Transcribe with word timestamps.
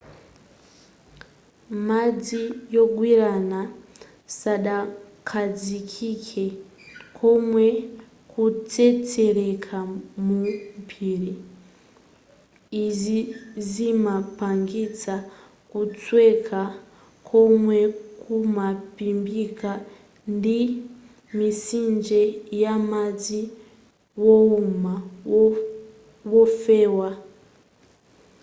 madzi 1.87 2.41
wogwirana 2.75 3.59
sadakhazikike 4.39 6.45
koma 7.17 7.65
kutsetseleka 8.31 9.77
mu 10.25 10.39
phiri 10.87 11.33
izi 12.85 13.19
zimapangitsa 13.69 15.15
kusweka 15.69 16.61
komwe 17.29 17.79
kumaphimbika 18.21 19.71
ndi 20.35 20.59
mitsinje 21.37 22.21
yamadzi 22.61 23.39
wouma 24.23 24.95
wofewa 26.31 27.09